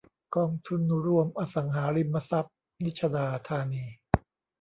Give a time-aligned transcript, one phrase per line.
[0.35, 3.85] กองทุนรวมอสังหาริมทรัพย์นิชดาธานี